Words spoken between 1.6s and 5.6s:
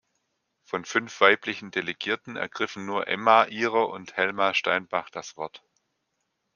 Delegierten ergriffen nur Emma Ihrer und Helma Steinbach das